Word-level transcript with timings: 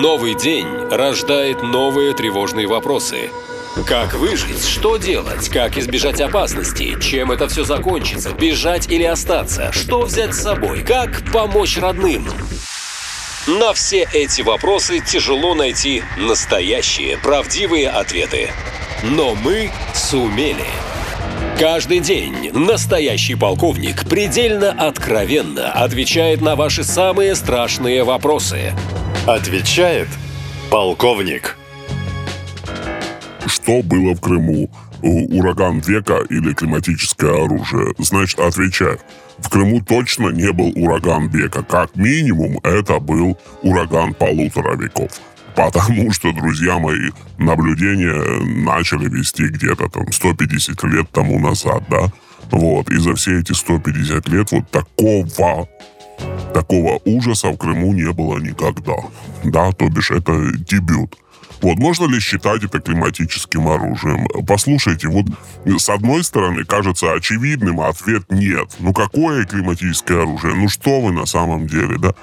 Новый 0.00 0.34
день 0.34 0.66
рождает 0.90 1.62
новые 1.62 2.14
тревожные 2.14 2.66
вопросы. 2.66 3.30
Как 3.86 4.14
выжить? 4.14 4.66
Что 4.66 4.96
делать? 4.96 5.48
Как 5.48 5.78
избежать 5.78 6.20
опасности? 6.20 6.98
Чем 7.00 7.30
это 7.30 7.46
все 7.46 7.62
закончится? 7.62 8.32
Бежать 8.32 8.90
или 8.90 9.04
остаться? 9.04 9.70
Что 9.70 10.02
взять 10.02 10.34
с 10.34 10.42
собой? 10.42 10.82
Как 10.82 11.22
помочь 11.32 11.78
родным? 11.78 12.26
На 13.46 13.72
все 13.72 14.08
эти 14.12 14.42
вопросы 14.42 14.98
тяжело 14.98 15.54
найти 15.54 16.02
настоящие, 16.16 17.16
правдивые 17.18 17.88
ответы. 17.88 18.50
Но 19.04 19.36
мы 19.36 19.70
сумели. 19.94 20.66
Каждый 21.56 22.00
день 22.00 22.50
настоящий 22.52 23.36
полковник 23.36 24.08
предельно 24.08 24.72
откровенно 24.72 25.70
отвечает 25.70 26.40
на 26.40 26.56
ваши 26.56 26.82
самые 26.82 27.36
страшные 27.36 28.02
вопросы. 28.02 28.74
Отвечает 29.26 30.08
полковник. 30.70 31.56
Что 33.46 33.82
было 33.82 34.14
в 34.14 34.20
Крыму? 34.20 34.70
Ураган 35.00 35.78
века 35.78 36.18
или 36.28 36.52
климатическое 36.52 37.30
оружие? 37.30 37.94
Значит, 37.96 38.38
отвечаю. 38.38 39.00
В 39.38 39.48
Крыму 39.48 39.80
точно 39.80 40.28
не 40.28 40.52
был 40.52 40.72
ураган 40.76 41.28
века. 41.28 41.62
Как 41.62 41.96
минимум, 41.96 42.58
это 42.64 43.00
был 43.00 43.38
ураган 43.62 44.12
полутора 44.12 44.76
веков. 44.76 45.12
Потому 45.56 46.12
что, 46.12 46.30
друзья 46.34 46.78
мои, 46.78 47.08
наблюдения 47.38 48.22
начали 48.62 49.08
вести 49.08 49.44
где-то 49.44 49.88
там 49.88 50.12
150 50.12 50.84
лет 50.84 51.10
тому 51.12 51.38
назад, 51.38 51.82
да? 51.88 52.12
Вот, 52.50 52.90
и 52.90 52.98
за 52.98 53.14
все 53.14 53.40
эти 53.40 53.52
150 53.52 54.28
лет 54.28 54.52
вот 54.52 54.70
такого 54.70 55.66
Такого 56.54 57.00
ужаса 57.04 57.48
в 57.48 57.56
Крыму 57.56 57.92
не 57.92 58.12
было 58.12 58.38
никогда. 58.38 58.94
Да, 59.42 59.72
то 59.72 59.88
бишь 59.88 60.12
это 60.12 60.32
дебют. 60.56 61.16
Вот, 61.60 61.78
можно 61.78 62.06
ли 62.06 62.20
считать 62.20 62.62
это 62.62 62.78
климатическим 62.78 63.66
оружием? 63.66 64.26
Послушайте, 64.46 65.08
вот 65.08 65.26
с 65.66 65.88
одной 65.88 66.22
стороны 66.22 66.64
кажется 66.64 67.12
очевидным, 67.12 67.80
а 67.80 67.88
ответ 67.88 68.30
нет. 68.30 68.68
Ну 68.78 68.92
какое 68.92 69.44
климатическое 69.46 70.22
оружие? 70.22 70.54
Ну 70.54 70.68
что 70.68 71.00
вы 71.00 71.10
на 71.10 71.26
самом 71.26 71.66
деле, 71.66 71.98
да? 71.98 72.14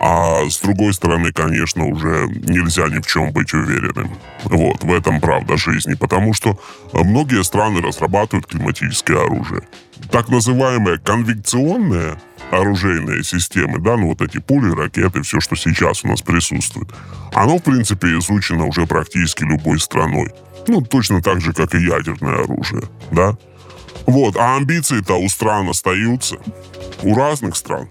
А 0.00 0.48
с 0.48 0.60
другой 0.60 0.92
стороны, 0.92 1.32
конечно, 1.32 1.86
уже 1.86 2.28
нельзя 2.28 2.88
ни 2.88 3.00
в 3.00 3.06
чем 3.06 3.32
быть 3.32 3.54
уверенным. 3.54 4.16
Вот, 4.44 4.84
в 4.84 4.92
этом 4.92 5.20
правда 5.20 5.56
жизни. 5.56 5.94
Потому 5.94 6.34
что 6.34 6.58
многие 6.92 7.42
страны 7.42 7.80
разрабатывают 7.80 8.46
климатическое 8.46 9.18
оружие. 9.18 9.62
Так 10.10 10.28
называемые 10.28 10.98
конвекционные 10.98 12.20
оружейные 12.50 13.24
системы, 13.24 13.80
да, 13.80 13.96
ну 13.96 14.08
вот 14.08 14.22
эти 14.22 14.38
пули, 14.38 14.70
ракеты, 14.72 15.22
все, 15.22 15.40
что 15.40 15.56
сейчас 15.56 16.04
у 16.04 16.08
нас 16.08 16.22
присутствует, 16.22 16.88
оно, 17.32 17.58
в 17.58 17.62
принципе, 17.62 18.08
изучено 18.18 18.66
уже 18.66 18.86
практически 18.86 19.42
любой 19.42 19.80
страной. 19.80 20.30
Ну, 20.68 20.80
точно 20.82 21.22
так 21.22 21.40
же, 21.40 21.52
как 21.52 21.74
и 21.74 21.78
ядерное 21.78 22.44
оружие, 22.44 22.82
да. 23.10 23.36
Вот, 24.06 24.36
а 24.36 24.56
амбиции-то 24.56 25.14
у 25.14 25.28
стран 25.28 25.70
остаются, 25.70 26.36
у 27.02 27.16
разных 27.16 27.56
стран. 27.56 27.88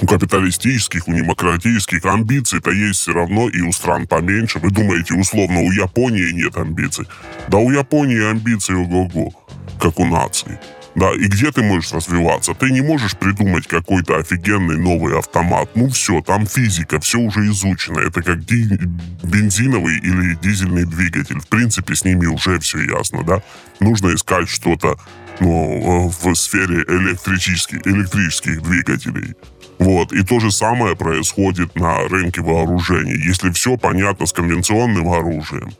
У 0.00 0.06
капиталистических, 0.06 1.08
у 1.08 1.14
демократических 1.14 2.04
амбиций-то 2.04 2.70
есть 2.70 3.00
все 3.00 3.12
равно 3.12 3.48
и 3.48 3.60
у 3.60 3.72
стран 3.72 4.06
поменьше. 4.06 4.58
Вы 4.58 4.70
думаете, 4.70 5.14
условно, 5.14 5.60
у 5.60 5.70
Японии 5.70 6.32
нет 6.32 6.56
амбиций? 6.56 7.06
Да 7.48 7.58
у 7.58 7.70
Японии 7.70 8.30
амбиции 8.30 8.74
ого-го, 8.74 9.32
как 9.78 10.00
у 10.00 10.04
нации. 10.04 10.58
Да, 10.94 11.12
и 11.12 11.26
где 11.26 11.50
ты 11.50 11.62
можешь 11.62 11.92
развиваться? 11.92 12.54
Ты 12.54 12.70
не 12.70 12.80
можешь 12.80 13.16
придумать 13.16 13.66
какой-то 13.66 14.16
офигенный 14.16 14.78
новый 14.78 15.18
автомат. 15.18 15.70
Ну 15.74 15.88
все, 15.88 16.20
там 16.20 16.46
физика, 16.46 17.00
все 17.00 17.18
уже 17.18 17.46
изучено. 17.46 17.98
Это 17.98 18.22
как 18.22 18.44
ди- 18.44 18.78
бензиновый 19.24 19.98
или 19.98 20.34
дизельный 20.40 20.84
двигатель. 20.84 21.40
В 21.40 21.48
принципе, 21.48 21.96
с 21.96 22.04
ними 22.04 22.26
уже 22.26 22.60
все 22.60 22.80
ясно, 22.80 23.24
да? 23.24 23.42
Нужно 23.80 24.14
искать 24.14 24.48
что-то 24.48 24.96
ну, 25.40 26.08
э, 26.08 26.12
в 26.22 26.34
сфере 26.36 26.84
электрических, 26.86 27.84
электрических 27.86 28.62
двигателей. 28.62 29.34
Вот. 29.78 30.12
И 30.12 30.22
то 30.22 30.40
же 30.40 30.50
самое 30.50 30.96
происходит 30.96 31.74
на 31.74 32.06
рынке 32.08 32.40
вооружений. 32.40 33.14
Если 33.14 33.50
все 33.50 33.76
понятно 33.76 34.26
с 34.26 34.32
конвенционным 34.32 35.12
оружием, 35.12 35.72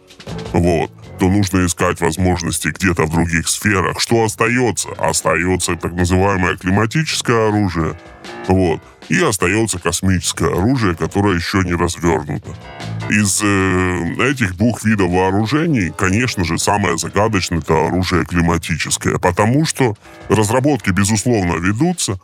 вот, 0.53 0.91
то 1.19 1.29
нужно 1.29 1.67
искать 1.67 2.01
возможности 2.01 2.69
где-то 2.69 3.05
в 3.05 3.11
других 3.11 3.49
сферах. 3.49 4.01
Что 4.01 4.25
остается? 4.25 4.89
Остается 4.99 5.77
так 5.77 5.93
называемое 5.93 6.57
климатическое 6.57 7.49
оружие, 7.49 7.99
вот, 8.49 8.81
и 9.09 9.23
остается 9.23 9.79
космическое 9.79 10.49
оружие, 10.49 10.95
которое 10.95 11.35
еще 11.35 11.63
не 11.65 11.75
развернуто. 11.75 12.49
Из 13.11 13.43
э, 13.43 14.31
этих 14.31 14.57
двух 14.57 14.83
видов 14.85 15.11
вооружений, 15.11 15.93
конечно 15.97 16.45
же, 16.45 16.59
самое 16.59 16.97
загадочное 16.97 17.59
это 17.59 17.87
оружие 17.87 18.25
климатическое, 18.25 19.19
потому 19.19 19.67
что 19.67 19.95
разработки, 20.29 20.91
безусловно, 20.91 21.55
ведутся, 21.57 22.19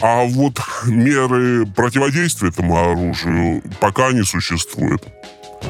а 0.00 0.24
вот 0.24 0.60
меры 0.86 1.66
противодействия 1.66 2.48
этому 2.48 2.76
оружию 2.76 3.62
пока 3.80 4.12
не 4.12 4.22
существует. 4.22 5.02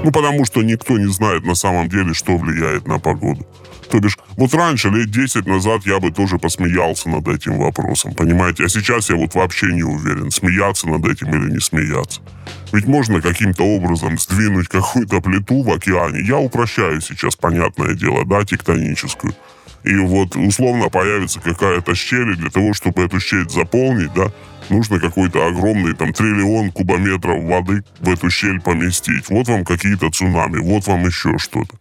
Ну, 0.05 0.13
потому 0.13 0.45
что 0.45 0.63
никто 0.63 0.99
не 0.99 1.11
знает 1.11 1.45
на 1.45 1.55
самом 1.55 1.89
деле, 1.89 2.15
что 2.15 2.37
влияет 2.37 2.87
на 2.87 2.99
погоду. 2.99 3.47
То 3.91 3.99
бишь, 4.01 4.19
вот 4.37 4.53
раньше, 4.53 4.91
лет 4.91 5.11
10 5.11 5.47
назад, 5.47 5.87
я 5.87 5.99
бы 5.99 6.11
тоже 6.11 6.39
посмеялся 6.39 7.09
над 7.09 7.27
этим 7.27 7.59
вопросом, 7.59 8.15
понимаете? 8.15 8.65
А 8.65 8.69
сейчас 8.69 9.09
я 9.09 9.17
вот 9.17 9.35
вообще 9.35 9.73
не 9.73 9.83
уверен, 9.83 10.31
смеяться 10.31 10.87
над 10.89 11.07
этим 11.07 11.29
или 11.29 11.53
не 11.53 11.61
смеяться. 11.61 12.21
Ведь 12.73 12.87
можно 12.87 13.23
каким-то 13.23 13.63
образом 13.63 14.19
сдвинуть 14.19 14.69
какую-то 14.69 15.23
плиту 15.23 15.63
в 15.63 15.71
океане. 15.71 16.21
Я 16.21 16.37
упрощаю 16.39 17.01
сейчас, 17.01 17.35
понятное 17.35 17.95
дело, 17.95 18.27
да, 18.27 18.45
тектоническую. 18.45 19.35
И 19.85 19.97
вот 19.97 20.37
условно 20.37 20.89
появится 20.89 21.41
какая-то 21.41 21.95
щель, 21.95 22.33
и 22.33 22.37
для 22.37 22.51
того, 22.51 22.75
чтобы 22.75 23.05
эту 23.05 23.21
щель 23.21 23.49
заполнить, 23.49 24.13
да, 24.15 24.33
нужно 24.71 24.99
какой-то 24.99 25.47
огромный 25.47 25.95
там 25.95 26.13
триллион 26.13 26.71
кубометров 26.73 27.43
воды 27.45 27.85
в 28.01 28.09
эту 28.11 28.31
щель 28.31 28.61
поместить. 28.61 29.29
Вот 29.29 29.49
вам 29.49 29.65
какие-то 29.65 30.11
цунами, 30.11 30.59
вот 30.59 30.87
вам 30.87 31.07
еще 31.07 31.39
что-то. 31.39 31.75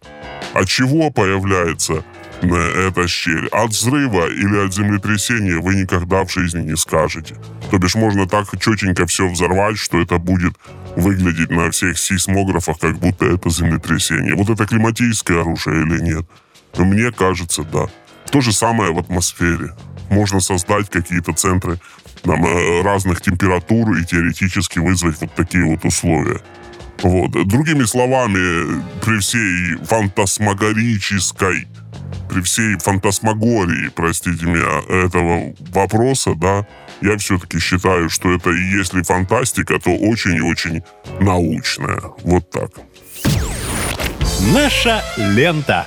От 0.54 0.68
чего 0.68 1.10
появляется 1.10 2.04
э, 2.42 2.88
эта 2.88 3.08
щель? 3.08 3.48
От 3.48 3.70
взрыва 3.70 4.28
или 4.28 4.64
от 4.64 4.74
землетрясения 4.74 5.58
вы 5.58 5.74
никогда 5.74 6.24
в 6.24 6.32
жизни 6.32 6.62
не 6.62 6.76
скажете. 6.76 7.36
То 7.70 7.78
бишь 7.78 7.94
можно 7.94 8.26
так 8.26 8.46
четенько 8.58 9.06
все 9.06 9.28
взорвать, 9.28 9.78
что 9.78 10.00
это 10.00 10.18
будет 10.18 10.54
выглядеть 10.96 11.50
на 11.50 11.70
всех 11.70 11.98
сейсмографах, 11.98 12.78
как 12.78 12.98
будто 12.98 13.26
это 13.26 13.50
землетрясение. 13.50 14.34
Вот 14.34 14.48
это 14.50 14.66
климатическое 14.66 15.40
оружие 15.40 15.82
или 15.82 16.00
нет? 16.00 16.26
Мне 16.76 17.10
кажется, 17.12 17.62
да. 17.64 17.86
То 18.30 18.40
же 18.40 18.52
самое 18.52 18.92
в 18.92 18.98
атмосфере. 18.98 19.72
Можно 20.10 20.40
создать 20.40 20.90
какие-то 20.90 21.32
центры 21.32 21.78
там, 22.22 22.44
э, 22.44 22.82
разных 22.82 23.20
температур 23.20 23.96
и 23.96 24.04
теоретически 24.04 24.78
вызвать 24.78 25.20
вот 25.20 25.34
такие 25.34 25.64
вот 25.64 25.84
условия. 25.84 26.40
Вот. 27.02 27.30
Другими 27.46 27.84
словами, 27.84 28.82
при 29.04 29.18
всей 29.18 29.76
фантасмагорической, 29.84 31.68
при 32.28 32.40
всей 32.42 32.76
фантасмагории, 32.78 33.88
простите 33.94 34.44
меня, 34.46 34.82
этого 34.88 35.54
вопроса, 35.72 36.34
да, 36.34 36.66
я 37.00 37.16
все-таки 37.18 37.60
считаю, 37.60 38.10
что 38.10 38.32
это 38.32 38.50
и 38.50 38.76
если 38.76 39.02
фантастика, 39.02 39.78
то 39.78 39.90
очень 39.90 40.36
и 40.36 40.40
очень 40.40 40.82
научная. 41.20 42.00
Вот 42.24 42.50
так. 42.50 42.70
Наша 44.52 45.02
лента. 45.16 45.86